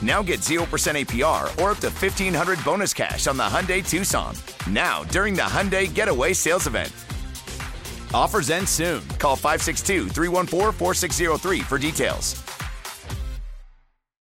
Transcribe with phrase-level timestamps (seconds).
[0.00, 4.34] Now get 0% APR or up to 1500 bonus cash on the Hyundai Tucson.
[4.70, 6.92] Now, during the Hyundai Getaway Sales Event.
[8.14, 9.06] Offers end soon.
[9.18, 12.42] Call 562 314 4603 for details.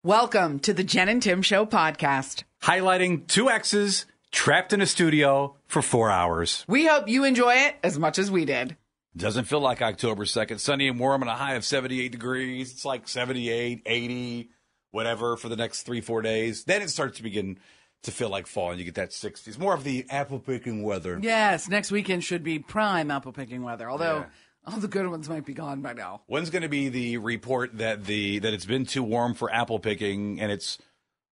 [0.04, 2.44] Welcome to the Jen and Tim Show podcast.
[2.62, 6.64] highlighting two exes trapped in a studio for four hours.
[6.68, 8.78] We hope you enjoy it as much as we did.
[9.18, 10.60] Doesn't feel like October 2nd.
[10.60, 12.72] Sunny and warm and a high of 78 degrees.
[12.72, 14.50] It's like 78, 80,
[14.96, 16.64] whatever for the next three, four days.
[16.64, 17.60] Then it starts to begin
[18.04, 19.60] to feel like fall and you get that 60s.
[19.60, 21.20] More of the apple picking weather.
[21.22, 24.74] Yes, next weekend should be prime apple picking weather, although Yeah.
[24.74, 26.22] all the good ones might be gone by now.
[26.28, 29.80] When's going to be the report that the that it's been too warm for apple
[29.80, 30.78] picking and it's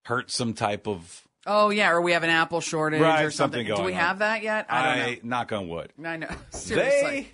[0.04, 3.66] hurt some type of Oh, yeah, or we have an apple shortage Right, or something.
[3.66, 3.98] something Do we on.
[4.00, 4.64] have that yet?
[4.70, 5.28] I don't know.
[5.28, 5.92] knock on wood.
[6.02, 6.30] I know.
[6.50, 7.28] Seriously.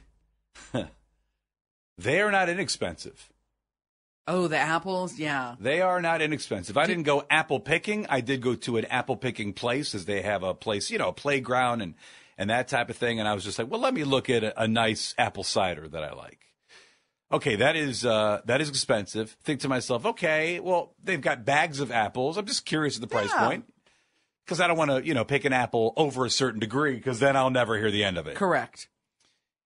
[0.73, 0.87] They
[1.99, 3.30] they are not inexpensive.
[4.27, 5.19] Oh, the apples?
[5.19, 5.57] Yeah.
[5.59, 6.77] They are not inexpensive.
[6.77, 8.07] I didn't go apple picking.
[8.09, 11.09] I did go to an apple picking place as they have a place, you know,
[11.09, 11.95] a playground and
[12.39, 13.19] and that type of thing.
[13.19, 15.89] And I was just like, well, let me look at a, a nice apple cider
[15.89, 16.39] that I like.
[17.33, 19.37] Okay, that is uh, that is expensive.
[19.43, 22.37] Think to myself, okay, well, they've got bags of apples.
[22.37, 23.47] I'm just curious at the price Yeah.
[23.47, 23.65] point
[24.45, 27.21] because I don't want to, you know, pick an apple over a certain degree because
[27.21, 28.37] then I'll never hear the end of it.
[28.37, 28.89] Correct.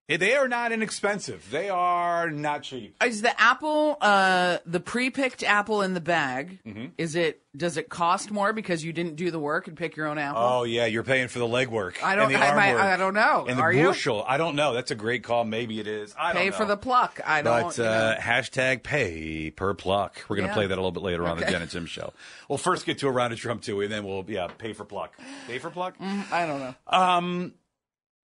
[0.07, 1.49] They are not inexpensive.
[1.49, 2.95] They are not cheap.
[3.03, 6.59] Is the apple, uh, the pre-picked apple in the bag?
[6.63, 6.85] Mm-hmm.
[6.99, 7.41] Is it?
[7.57, 10.41] Does it cost more because you didn't do the work and pick your own apple?
[10.43, 12.03] Oh yeah, you're paying for the legwork.
[12.03, 13.45] I don't- and the I work, I don't know.
[13.49, 13.85] And the Are you?
[13.87, 14.23] bushel.
[14.27, 14.73] I don't know.
[14.75, 15.43] That's a great call.
[15.43, 16.13] Maybe it is.
[16.19, 17.19] I Pay for the pluck.
[17.25, 17.63] I don't.
[17.63, 17.89] But you know.
[17.89, 20.23] uh, hashtag pay per pluck.
[20.29, 20.53] We're going to Yeah.
[20.53, 21.51] play that a little bit later on the Okay.
[21.53, 22.13] Jen and Tim show.
[22.47, 24.83] We'll first get to a round of Trump two, and then we'll yeah pay for
[24.85, 25.13] pluck.
[25.47, 25.95] Pay for pluck.
[25.99, 26.75] I don't know.
[26.87, 27.53] Um,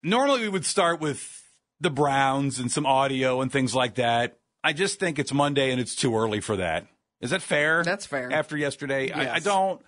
[0.01, 1.44] normally we would start with
[1.79, 4.38] the Browns and some audio and things like that.
[4.63, 6.88] I just think it's Monday and it's too early for that.
[7.21, 7.83] Is that fair?
[7.83, 8.31] That's fair.
[8.31, 9.81] After yesterday, I, I don't.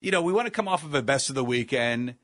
[0.00, 2.16] You know, we want to come off of a best of the weekend.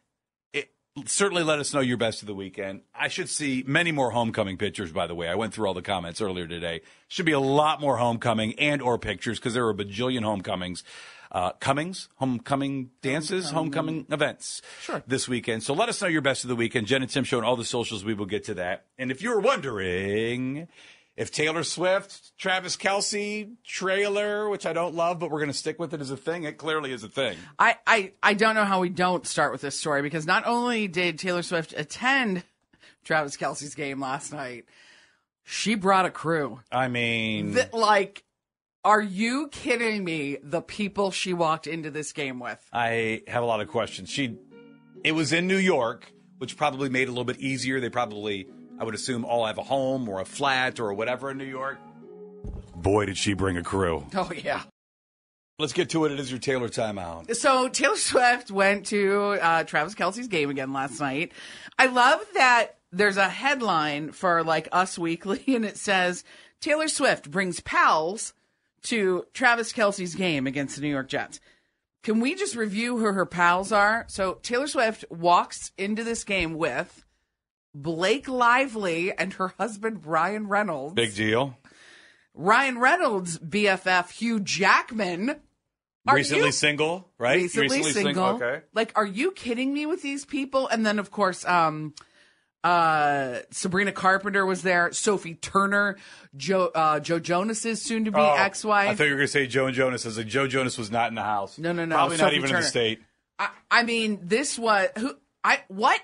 [0.53, 0.71] It,
[1.07, 2.83] certainly, let us know your best of the weekend.
[2.95, 4.91] I should see many more homecoming pictures.
[4.91, 6.81] By the way, I went through all the comments earlier today.
[7.09, 10.83] Should be a lot more homecoming and or pictures because there were a bajillion homecomings.
[11.31, 15.03] Uh, comings, homecoming dances, homecoming, events Sure.
[15.07, 15.63] this weekend.
[15.63, 16.87] So let us know your best of the weekend.
[16.87, 18.03] Jen and Tim show on all the socials.
[18.05, 18.87] We will get to that.
[18.99, 20.69] And if you're wondering
[21.19, 25.79] if Taylor Swift, Travis Kelce Traylor, which I don't love, but we're going to stick
[25.79, 27.37] with it as a thing, it clearly is a thing.
[27.59, 30.89] I, I, I don't know how we don't start with this story because not only
[30.89, 32.43] did Taylor Swift attend
[33.05, 34.65] Travis Kelce's game last night,
[35.45, 36.61] she brought a crew.
[36.71, 38.25] I mean, like,
[38.89, 40.39] are you kidding me?
[40.43, 42.59] The people she walked into this game with.
[42.73, 44.09] I have a lot of questions.
[44.09, 44.39] She,
[45.05, 47.81] it was in New York, which probably made it a little bit easier.
[47.81, 48.49] They probably,
[48.81, 51.79] I would assume, all have a home or a flat or whatever in New York.
[52.75, 54.07] Boy, did she bring a crew.
[54.15, 54.63] Oh, yeah.
[55.59, 56.13] Let's get to it.
[56.13, 57.35] It is your Taylor timeout.
[57.37, 61.33] So Taylor Swift went to uh, Travis Kelce's game again last night.
[61.79, 66.25] I love that there's a headline for like Us Weekly, and it says
[66.61, 68.33] Taylor Swift brings pals
[68.85, 71.41] to Travis Kelce's game against the New York Jets.
[72.03, 74.05] Can we just review who her pals are?
[74.09, 77.05] So Taylor Swift walks into this game with
[77.75, 80.95] Blake Lively and her husband Ryan Reynolds.
[80.95, 81.57] Big deal.
[82.35, 85.41] Ryan Reynolds' BFF Hugh Jackman.
[86.07, 87.37] Are Recently you- single, right?
[87.37, 88.25] recently, single.
[88.41, 88.63] Okay.
[88.73, 90.67] Like, are you kidding me with these people?
[90.69, 91.95] And then, of course, um,
[92.65, 94.91] Uh, Sabrina Carpenter was there.
[94.93, 95.97] Sophie Turner,
[96.37, 98.89] Joe uh, Joe Jonas's soon to be Oh, ex-wife.
[98.91, 100.05] I thought you were going to say Joe Jonas.
[100.05, 101.57] I was like, Joe Jonas was not in the house.
[101.59, 103.01] No, no, no, Probably not Sophie even in the state.
[103.39, 105.15] I, I mean, this was who
[105.45, 106.01] I what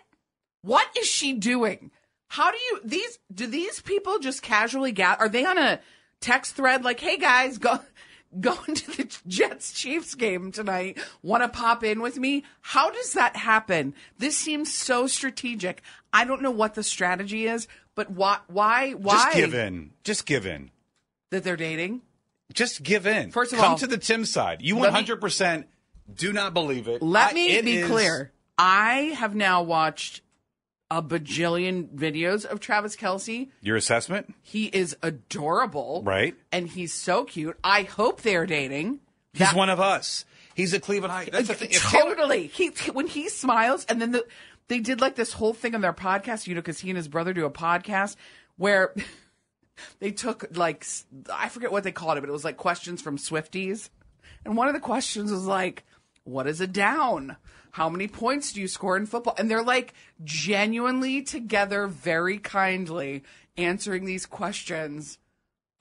[0.63, 1.91] what is she doing?
[2.29, 5.23] How do you these do these people just casually gather?
[5.25, 5.81] Are they on a
[6.21, 7.81] text thread like, "Hey guys, go
[8.41, 10.99] going to the Jets Chiefs game tonight.
[11.23, 13.95] Want to pop in with me?" How does that happen?
[14.19, 15.83] This seems so strategic.
[16.13, 19.91] I don't know what the strategy is, but why why why Just give in.
[20.05, 20.71] Just give in.
[21.31, 22.03] that they're dating?
[22.53, 23.31] Just give in.
[23.31, 24.63] First of Come all- to the Tim side.
[24.63, 25.65] You 100%
[26.15, 27.03] do not believe it.
[27.03, 28.33] Let I- me it be is- clear.
[28.57, 30.21] I have now watched
[30.91, 33.49] a bajillion videos of Travis Kelce.
[33.63, 34.35] Your assessment?
[34.43, 36.03] He is adorable.
[36.05, 36.35] Right.
[36.53, 37.57] And he's so cute.
[37.65, 39.01] I hope they're dating.
[39.33, 40.25] He's That- one of us.
[40.55, 41.29] He's a Cleveland High.
[41.33, 41.71] That's the thing.
[41.73, 42.47] If Taylor- totally.
[42.47, 44.25] He when he smiles, and then the
[44.69, 46.47] they did like this whole thing on their podcast.
[46.47, 48.15] You know, because he and his brother do a podcast
[48.57, 48.95] where
[49.99, 50.87] they took like
[51.33, 53.89] I forget what they called it, but it was like questions from Swifties,
[54.45, 55.83] and one of the questions was like,
[56.23, 57.37] "What is a down?"
[57.75, 59.35] How many points do you score in football?
[59.37, 63.25] And they're like genuinely together, very kindly
[63.57, 65.19] answering these questions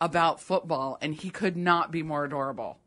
[0.01, 2.79] about football, and he could not be more adorable.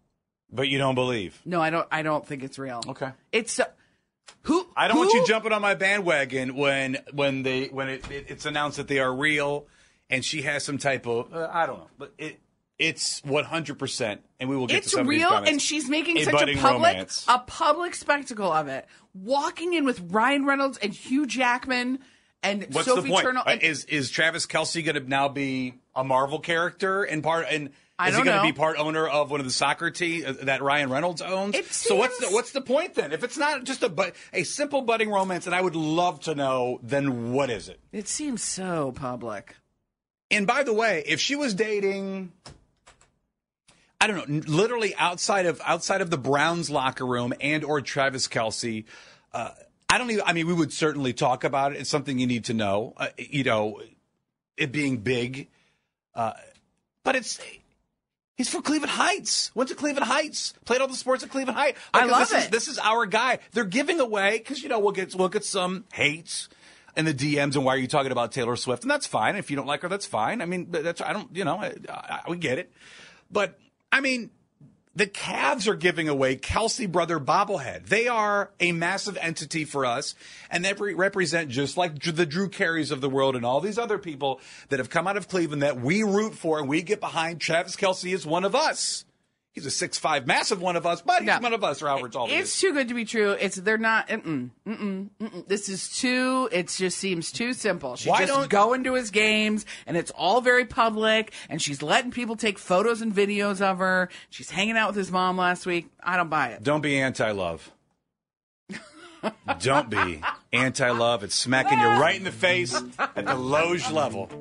[0.52, 1.40] but you don't believe.
[1.44, 1.86] No, I don't.
[1.90, 2.82] I don't think it's real.
[2.88, 3.10] Okay.
[3.30, 3.66] It's uh,
[4.42, 8.10] who I don't who- want you jumping on my bandwagon when when they when it,
[8.10, 9.66] it, it's announced that they are real
[10.10, 12.40] and she has some type of uh, I don't know, but it
[12.78, 16.34] it's 100% and we will get It's to some real, and she's making A such
[16.34, 17.24] a public romance.
[17.28, 18.86] a public spectacle of it.
[19.14, 22.00] Walking in with Ryan Reynolds and Hugh Jackman
[22.42, 23.24] and What's Sophie the point?
[23.24, 23.40] Turner.
[23.40, 27.46] Uh, and- is is Travis Kelce going to now be a Marvel character and part
[27.50, 30.24] and I is he going to be part owner of one of the soccer team
[30.26, 31.54] uh, that Ryan Reynolds owns?
[31.54, 33.10] It so what's the what's the point then?
[33.12, 36.34] If it's not just a but a simple budding romance, and I would love to
[36.34, 37.80] know, then what is it?
[37.92, 39.56] it seems so public.
[40.30, 42.32] And by the way, if she was dating,
[44.00, 48.28] I don't know, literally outside of outside of the Browns locker room and or Travis
[48.28, 48.84] Kelce,
[49.32, 49.50] uh,
[49.88, 50.24] I don't even.
[50.26, 51.80] I mean, we would certainly talk about it.
[51.80, 52.92] It's something you need to know.
[52.96, 53.80] Uh, you know,
[54.56, 55.48] it being big,
[56.14, 56.32] uh,
[57.04, 57.40] but it's.
[58.36, 59.50] He's from Cleveland Heights.
[59.54, 60.52] Went to Cleveland Heights.
[60.66, 61.78] Played all the sports at Cleveland Heights.
[61.94, 63.38] I love this Is, this is our guy.
[63.52, 66.50] They're giving away because you know we'll get we'll get some hates
[66.96, 68.82] in the DMs and why are you talking about Taylor Swift?
[68.82, 69.36] And that's fine.
[69.36, 70.42] If you don't like her, that's fine.
[70.42, 72.70] I mean, that's I don't you know I, I, we get it.
[73.30, 73.58] But
[73.96, 74.28] I mean,
[74.94, 77.86] the Cavs are giving away Kelce brother bobblehead.
[77.86, 80.14] They are a massive entity for us,
[80.50, 83.78] and they re- represent just like the Drew Careys of the world and all these
[83.78, 84.38] other people
[84.68, 87.40] that have come out of Cleveland that we root for and we get behind.
[87.40, 89.06] Travis Kelce is one of us.
[89.56, 91.38] He's a six five massive one of us, but he's No.
[91.38, 91.80] one of us.
[91.80, 93.30] Robert's all It's too good to be true.
[93.32, 94.06] It's they're not.
[94.08, 95.48] Mm-mm, mm-mm, mm-mm.
[95.48, 96.50] This is too.
[96.52, 97.96] It just seems too simple.
[97.96, 101.32] She's Why just don't- going to his games, and it's all very public.
[101.48, 104.10] And she's letting people take photos and videos of her.
[104.28, 105.88] She's hanging out with his mom last week.
[106.04, 106.62] I don't buy it.
[106.62, 107.72] Don't be anti love.
[109.60, 110.20] Don't be
[110.52, 111.24] anti love.
[111.24, 114.28] It's smacking you right in the face at the Loge level.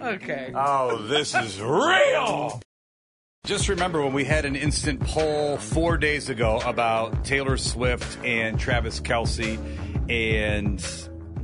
[0.00, 0.52] Okay.
[0.54, 2.60] Oh, this is real.
[3.44, 8.58] Just remember when we had an instant poll four days ago about Taylor Swift and
[8.58, 9.58] Travis Kelce
[10.10, 10.80] and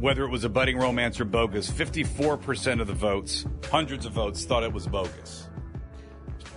[0.01, 1.71] whether it was a budding romance or bogus.
[1.71, 5.51] 54% of the votes, hundreds of votes, thought it was bogus.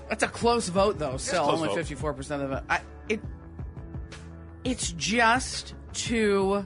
[0.07, 1.17] That's a close vote, though.
[1.17, 1.75] Still, close only vote.
[1.75, 2.63] fifty-four percent of it.
[2.69, 2.79] I,
[3.09, 3.19] it.
[4.63, 6.65] It's just too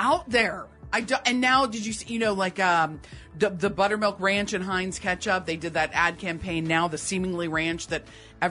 [0.00, 0.66] out there.
[0.92, 2.12] I do, and now did you see?
[2.12, 3.00] You know, like um,
[3.38, 5.44] the, the buttermilk ranch and Heinz ketchup.
[5.46, 6.64] They did that ad campaign.
[6.64, 8.04] Now the seemingly ranch that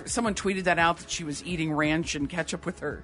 [0.05, 3.03] someone tweeted that out that she was eating ranch and ketchup with her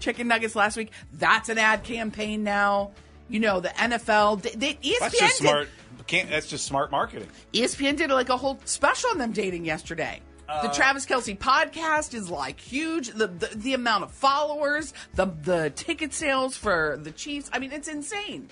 [0.00, 0.90] chicken nuggets last week.
[1.12, 2.92] That's an ad campaign now.
[3.28, 4.42] You know, the NFL.
[4.42, 5.68] They, they, ESPN That's just did- smart.
[6.08, 7.28] Can't, that's just smart marketing.
[7.52, 10.20] ESPN did like a whole special on them dating yesterday.
[10.48, 13.10] the Uh, Travis Kelce podcast is like huge.
[13.10, 17.48] The, the the amount of followers, the the ticket sales for the Chiefs.
[17.52, 18.48] I mean, it's insane.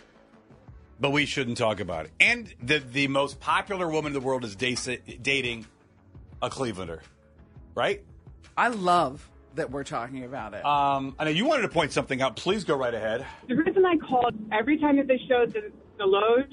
[1.01, 2.13] But we shouldn't talk about it.
[2.21, 5.67] And the the most popular woman in the world is dating
[6.43, 7.01] a Clevelander,
[7.75, 8.05] right?
[8.57, 10.65] I love that we're talking about it.
[10.65, 12.37] Um, I know you wanted to point something out.
[12.37, 13.27] Please go right ahead.
[13.49, 16.53] The reason I called, every time that they showed the, the Loge,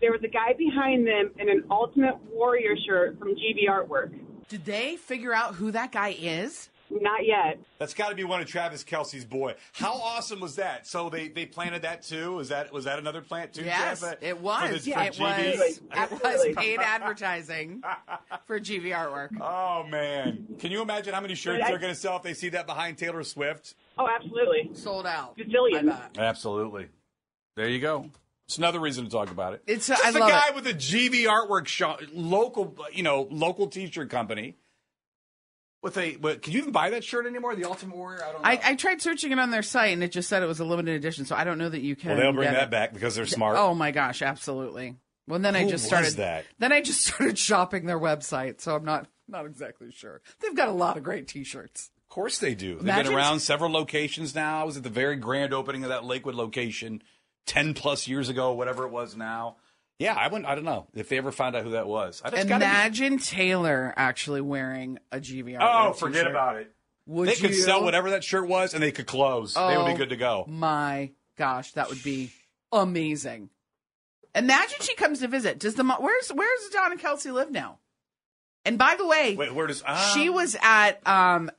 [0.00, 4.12] there was a guy behind them in an Ultimate Warrior shirt from GB Artwork.
[4.48, 6.68] Did they figure out who that guy is?
[6.90, 7.58] Not yet.
[7.78, 9.54] That's got to be one of Travis Kelce's boy.
[9.72, 10.86] How awesome was that?
[10.86, 12.34] So they, they planted that too.
[12.34, 13.64] Was that was that another plant too?
[13.64, 14.20] Yes, Jeff?
[14.22, 14.84] it For was.
[14.84, 15.58] the- for it GB?
[15.58, 15.80] was.
[15.92, 17.82] It was paid advertising
[18.46, 19.40] for GV artwork.
[19.40, 22.34] Oh man, can you imagine how many shirts I- they're going to sell if they
[22.34, 23.74] see that behind Taylor Swift?
[23.98, 24.70] Oh, absolutely.
[24.74, 25.36] Sold out.
[25.38, 25.78] Gazillions.
[25.78, 26.18] I bet.
[26.18, 26.88] Absolutely.
[27.56, 28.10] There you go.
[28.46, 29.62] It's another reason to talk about it.
[29.66, 30.54] It's- just I a love guy it.
[30.56, 34.56] with a GV artwork shop, local, you know, local T-shirt company.
[35.82, 37.54] With a, what, can you even buy that shirt anymore?
[37.54, 38.22] The Ultimate Warrior?
[38.22, 38.48] I don't know.
[38.48, 40.64] I, I tried searching it on their site and it just said it was a
[40.64, 42.10] limited edition, so I don't know that you can.
[42.10, 42.70] well, they'll bring get that it.
[42.70, 43.56] back because they're smart.
[43.58, 44.96] Oh my gosh, absolutely.
[45.26, 46.14] Well, then I just started.
[46.14, 46.44] that?
[46.58, 50.20] Then I just started shopping their website, so I'm not not exactly sure.
[50.40, 51.90] They've got a lot of great T-shirts.
[52.02, 52.74] Of course they do.
[52.74, 54.60] They've Imagine- been around several locations now.
[54.60, 57.00] I was at the very grand opening of that Lakewood location
[57.46, 59.56] 10 plus years ago, whatever it was now.
[60.00, 62.22] Yeah, I wouldn't, I don't know if they ever found out who that was.
[62.24, 65.58] I, that's gotta be- Imagine Taylor actually wearing a GVR.
[65.60, 66.72] Oh, forget about it.
[67.06, 69.54] Would they could sell whatever that shirt was and they could close.
[69.54, 70.44] they would be Oh, good to go.
[70.48, 72.30] My gosh, that would be
[72.72, 73.50] amazing.
[74.34, 75.58] Imagine she comes to visit.
[75.58, 77.78] Does the mo- where's where's Donna Kelce live now?
[78.64, 79.82] And by the way, Wait, where does.
[79.86, 80.12] ah.
[80.14, 81.50] she was at um,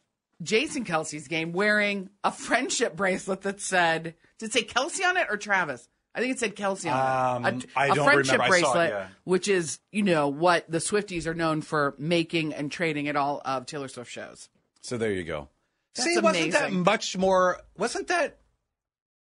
[0.41, 5.27] Jason Kelce's game wearing a friendship bracelet that said, did it say Kelce on it
[5.29, 5.89] or Travis?
[6.13, 7.65] I think it said Kelce on Um, it.
[7.75, 8.55] I a don't friendship remember.
[8.55, 9.07] I saw it, bracelet, yeah.
[9.23, 13.41] which is, you know, what the Swifties are known for making and trading at all
[13.45, 14.49] of Taylor Swift shows.
[14.81, 15.47] So there you go.
[15.95, 17.59] That's See, wasn't that much more?
[17.77, 18.37] Wasn't that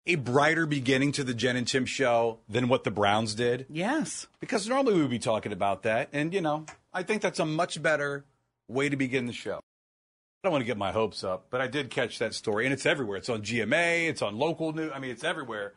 [0.06, 3.66] a brighter beginning to the Jen and Tim show than what the Browns did?
[3.68, 4.26] Yes.
[4.40, 7.46] Because normally we would be talking about that, and you know, I think that's a
[7.46, 8.24] much better
[8.68, 9.56] way to begin the show.
[9.56, 12.72] I don't want to get my hopes up, but I did catch that story, and
[12.72, 13.16] it's everywhere.
[13.16, 14.92] It's on GMA, it's on local news.
[14.94, 15.72] I mean, it's everywhere.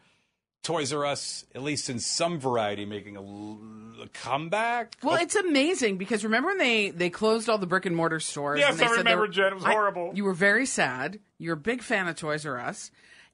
[0.63, 3.59] Toys R Us, at least in some variety, making a, l-
[4.03, 4.97] a comeback.
[5.01, 8.59] Well, it's amazing because remember when they they closed all the brick and mortar stores?
[8.59, 9.47] Yes, and they I said remember, were- Jen.
[9.53, 10.11] It was I- horrible.
[10.13, 11.19] You were very sad.
[11.37, 12.91] You're a big fan of Toys R Us,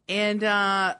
[0.07, 0.95] and uh,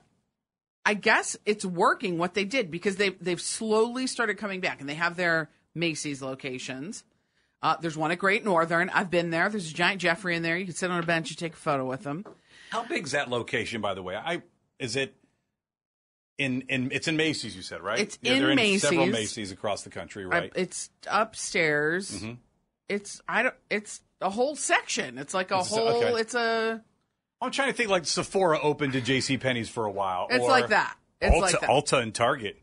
[0.85, 4.89] I guess it's working what they did because they they've slowly started coming back, and
[4.89, 7.03] they have their Macy's locations.
[7.61, 8.89] Uh, there's one at Great Northern.
[8.89, 9.47] I've been there.
[9.49, 10.57] There's a giant Geoffrey in there.
[10.57, 12.25] You can sit on a bench and take a photo with them.
[12.71, 14.15] How big's that location, by the way?
[14.15, 14.41] I
[14.79, 15.15] is it
[16.37, 17.55] in in it's in Macy's?
[17.55, 17.99] You said right?
[17.99, 19.13] It's Yeah, in they're in several Macy's.
[19.37, 20.51] Macy's across the country, I- right?
[20.55, 22.11] it's upstairs.
[22.11, 22.33] Mm-hmm.
[22.89, 23.55] It's I don't.
[23.69, 25.17] It's a whole section.
[25.17, 25.87] It's like a It's- whole.
[25.87, 26.13] okay.
[26.21, 26.81] It's a.
[27.41, 29.37] I'm trying to think like Sephora opened to J.C.
[29.37, 30.27] Penney's for a while.
[30.29, 30.95] It's like that.
[31.21, 31.69] It's Ulta, like that.
[31.69, 32.57] Ulta and Target.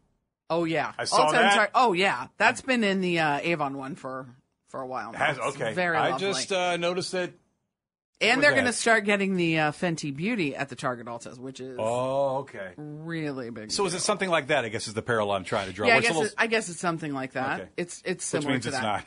[0.51, 1.55] Oh yeah, I saw Ulta and that.
[1.55, 4.27] Tar- oh yeah, that's been in the uh, Avon one for
[4.69, 5.13] for a while.
[5.13, 5.19] Now.
[5.19, 5.73] Has It's okay.
[5.75, 6.27] very I lovely.
[6.29, 7.33] just uh, noticed that.
[8.23, 11.61] And they're going to start getting the uh, Fenty Beauty at the Target Ultas, which
[11.61, 12.73] is Oh, okay.
[12.77, 13.71] really big.
[13.73, 14.65] So is it something like that?
[14.65, 15.87] I guess is the parallel I'm trying to draw.
[15.87, 17.61] yeah, I Where it's a guess little- it, I guess it's something like that.
[17.61, 17.71] Okay.
[17.77, 18.83] It's it's which similar means to it's that.
[18.83, 19.05] not.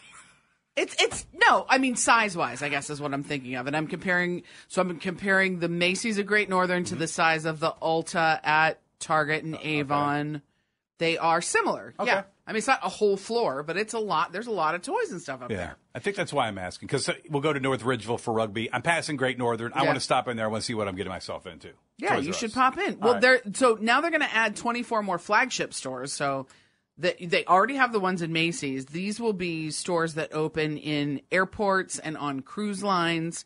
[0.75, 3.77] It's it's no, I mean size wise, I guess is what I'm thinking of, and
[3.77, 4.43] I'm comparing.
[4.67, 6.95] So I'm comparing the Macy's of Great Northern Mm-hmm.
[6.95, 10.41] to the size of the Ulta at Target and Avon.
[10.98, 11.93] They are similar.
[12.00, 12.12] Okay.
[12.12, 14.31] Yeah, I mean it's not a whole floor, but it's a lot.
[14.31, 15.75] There's a lot of toys and stuff up Yeah, there.
[15.95, 18.71] I think that's why I'm asking because uh, we'll go to North Ridgeville for rugby.
[18.71, 19.73] I'm passing Great Northern.
[19.73, 19.85] I Yeah.
[19.87, 20.45] want to stop in there.
[20.45, 21.69] I want to see what I'm getting myself into.
[21.97, 22.99] Yeah, Toys you should pop in.
[22.99, 23.21] Well, right.
[23.21, 26.13] they're so now they're going to add 24 more flagship stores.
[26.13, 26.47] So
[26.97, 28.85] that they already have the ones in Macy's.
[28.85, 33.43] These will be stores that open in airports and on cruise lines.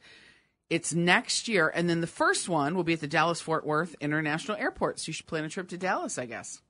[0.69, 3.95] It's next year, and then the first one will be at the Dallas Fort Worth
[3.99, 4.99] International Airport.
[4.99, 6.61] So you should plan a trip to Dallas, I guess.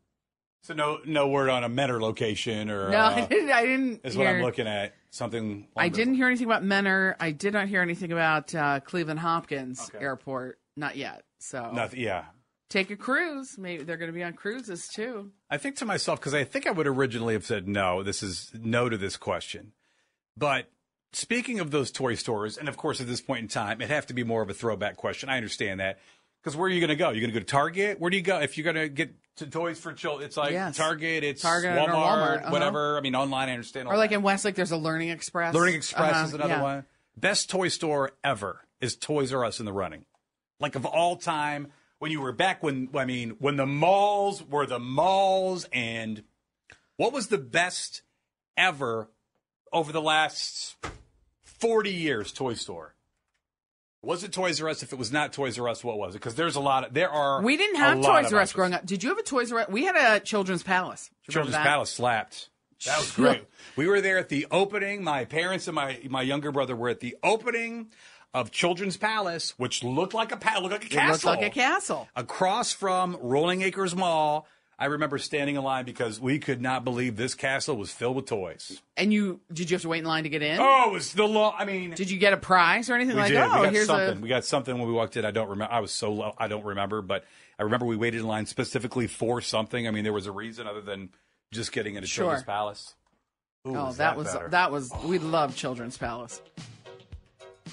[0.62, 3.50] So no, no word on a Mentor location or No, uh, I didn't.
[3.51, 4.94] I didn't is what I'm hear- looking at.
[5.12, 5.68] Something.
[5.75, 7.16] I didn't hear anything about Mentor.
[7.20, 10.04] I did not hear anything about uh, Cleveland Hopkins Okay.
[10.04, 10.60] Airport.
[10.75, 11.24] Not yet.
[11.39, 12.01] So Nothing.
[12.01, 12.25] Yeah,
[12.70, 13.58] take a cruise.
[13.58, 15.32] Maybe they're going to be on cruises too.
[15.50, 18.04] I think to myself because I think I would originally have said no.
[18.04, 19.72] This is no to this question.
[20.38, 20.70] But
[21.12, 24.06] speaking of those toy stores, and of course at this point in time, it'd have
[24.08, 25.28] to be more of a throwback question.
[25.30, 25.98] I understand that
[26.44, 27.10] because where are you going to go?
[27.10, 28.00] You're going to go to Target.
[28.00, 30.25] Where do you go if you're going to get to toys for children?
[30.25, 30.77] It's like Yes.
[30.77, 31.24] Target.
[31.24, 32.51] It's Target or Walmart, Walmart, uh-huh.
[32.51, 32.98] whatever.
[32.98, 33.50] I mean, online.
[33.50, 33.88] I understand.
[33.88, 34.17] All Or like that.
[34.17, 35.53] in Westlake, there's a Learning Express.
[35.53, 36.62] Learning Express Uh-huh, is another yeah.
[36.62, 36.86] one.
[37.17, 40.05] Best toy store ever is Toys R Us in the running.
[40.60, 41.67] Like of all time,
[42.00, 46.24] when you were back when I mean when the malls were the malls, and
[46.98, 48.03] what was the best
[48.55, 49.10] ever
[49.74, 50.75] over the last
[51.41, 52.31] forty years?
[52.31, 52.96] Toy store.
[54.01, 54.82] Was it Toys R Us?
[54.84, 56.20] If it was not Toys R Us, what was it?
[56.20, 56.86] Because there's a lot.
[56.86, 57.41] Of, there are.
[57.41, 58.86] We didn't have Toys R Us growing up.
[58.86, 59.70] Did you have a Toys R Us?
[59.70, 61.10] We had a Children's Palace.
[61.29, 61.65] Children's that?
[61.65, 62.50] Palace slapped.
[62.86, 63.44] That was great.
[63.75, 65.03] we were there at the opening.
[65.03, 67.89] My parents and my my younger brother were at the opening
[68.34, 71.32] of Children's Palace, which looked like a palace, looked like a It castle.
[71.32, 72.08] looked like a castle.
[72.15, 74.48] across from Rolling Acres Mall.
[74.81, 78.27] I remember standing in line because we could not believe this castle was filled with
[78.27, 78.81] toys.
[78.95, 80.57] And you did you have to wait in line to get in?
[80.57, 81.53] Oh, it was the law.
[81.57, 83.29] I mean, Did you get a prize or anything we like?
[83.31, 83.38] did.
[83.39, 84.17] Oh, we got here's something.
[84.17, 84.21] a.
[84.21, 85.25] We got something when we walked in.
[85.25, 85.74] I don't remember.
[85.74, 86.33] I was so low.
[86.38, 87.25] I don't remember, but
[87.59, 89.86] I remember we waited in line specifically for something.
[89.86, 91.09] I mean, there was a reason other than
[91.51, 92.24] just getting into Sure.
[92.24, 92.95] Children's Palace.
[93.67, 94.93] Ooh, Oh, was that was that was.
[95.03, 96.41] We love Children's Palace.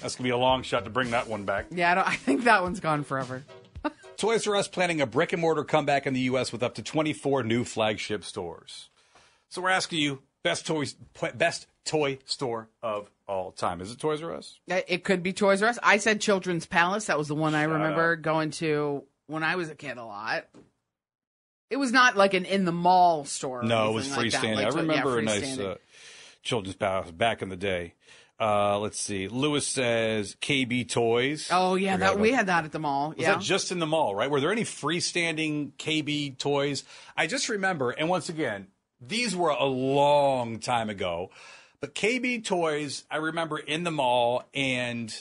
[0.01, 1.67] That's gonna be a long shot to bring that one back.
[1.71, 3.43] Yeah, I, don't, I think that one's gone forever.
[4.17, 6.51] Toys R Us planning a brick and mortar comeback in the U.S.
[6.51, 8.89] with up to 24 new flagship stores.
[9.49, 10.95] So we're asking you best toys,
[11.35, 13.79] best toy store of all time.
[13.79, 14.59] Is it Toys R Us?
[14.67, 15.79] It could be Toys R Us.
[15.83, 17.05] I said Children's Palace.
[17.05, 20.05] That was the one I Shout remember going to when I was a kid a
[20.05, 20.47] lot.
[21.69, 23.61] It was not like an in the mall store.
[23.61, 24.55] No, it was anything like freestanding.
[24.55, 25.75] Like, I yeah, remember a nice uh,
[26.41, 27.93] children's palace back in the day.
[28.39, 29.27] Uh, let's see.
[29.27, 31.49] Lewis says KB Toys.
[31.51, 33.09] oh yeah, that we had that at the mall.
[33.09, 33.33] Was yeah.
[33.33, 34.29] that just in the mall, right?
[34.29, 36.83] Were there any freestanding KB toys?
[37.15, 38.67] I just remember, and once again,
[39.01, 41.31] these were a long time ago,
[41.79, 45.13] but KB toys, I remember in the mall, and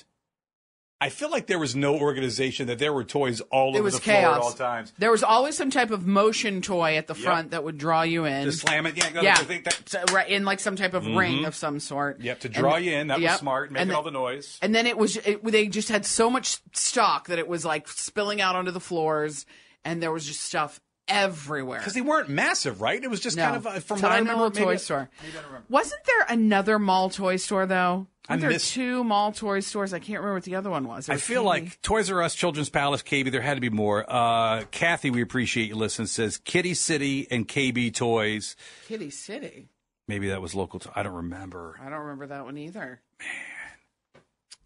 [0.99, 3.95] I feel like there was no organization that there were toys all it over was
[3.97, 4.37] the floor chaos.
[4.37, 4.93] at all times.
[4.99, 7.23] There was always some type of motion toy at the Yep.
[7.23, 8.45] front that would draw you in.
[8.45, 9.11] Just slam it, yeah.
[9.11, 11.17] no, yeah, I think that- So, right in like some type of mm-hmm.
[11.19, 12.21] ring of some sort.
[12.23, 13.07] Yep, to draw And- you in.
[13.09, 13.33] That yep.
[13.33, 14.59] was smart, making all the noise.
[14.63, 17.89] And then it was it, they just had so much stock that it was like
[17.89, 19.45] spilling out onto the floors,
[19.85, 21.79] and there was just stuff everywhere.
[21.79, 23.03] Because they weren't massive, right?
[23.03, 23.45] It was just No.
[23.45, 24.43] kind of uh, from what I Tiny remember.
[24.45, 25.09] little toy store.
[25.23, 25.67] maybe I don't remember.
[25.69, 28.07] Wasn't there another mall toy store though?
[28.29, 29.93] I Weren't there miss- two mall toy stores?
[29.95, 31.07] I can't remember what the other one was.
[31.07, 31.47] There I was feel KB.
[31.47, 33.31] like Toys R Us, Children's Palace, KB.
[33.31, 34.05] There had to be more.
[34.09, 36.07] Uh, Kathy, we appreciate you listening.
[36.09, 38.57] Says Kiddie City and KB Toys.
[38.89, 39.69] Kiddie City.
[40.09, 40.81] Maybe that was local.
[40.81, 41.77] To, I don't remember.
[41.81, 43.01] I don't remember that one either.
[43.21, 44.23] Man,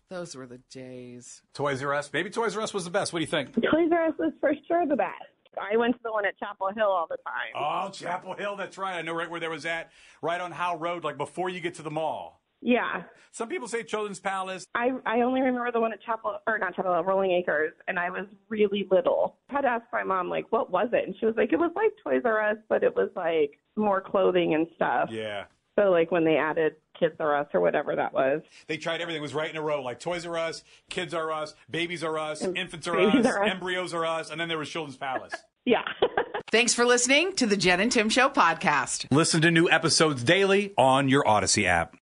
[0.08, 1.42] those were the days.
[1.54, 2.10] Toys R Us.
[2.12, 3.12] Maybe Toys R Us was the best.
[3.12, 3.54] What do you think?
[3.54, 5.14] Toys R Us was for sure the best.
[5.58, 7.54] I went to the one at Chapel Hill all the time.
[7.54, 8.56] Oh, Chapel Hill.
[8.56, 8.96] That's right.
[8.96, 9.90] I know right where there was at.
[10.22, 12.40] Right on Howe Road, like before you get to the mall.
[12.62, 13.04] Yeah.
[13.32, 14.66] Some people say Children's Palace.
[14.74, 17.98] I I only remember the one at Chapel or not Chapel Hill, Rolling Acres, and
[17.98, 19.36] I was really little.
[19.48, 21.06] I had to ask my mom like, what was it?
[21.06, 24.00] And she was like, it was like Toys R Us, but it was like more
[24.00, 25.08] clothing and stuff.
[25.10, 25.44] Yeah.
[25.80, 28.42] So like when they added Kids R Us or whatever that was.
[28.66, 29.20] They tried everything.
[29.20, 29.82] It was right in a row.
[29.82, 33.50] Like Toys R Us, Kids R Us, Babies R Us, Infants R Us, R Us.
[33.50, 35.34] Embryos R Us, and then there was Children's Palace.
[35.66, 35.82] Yeah.
[36.50, 39.06] Thanks for listening to the Jen and Tim Show podcast.
[39.10, 41.99] Listen to new episodes daily on your Odyssey app.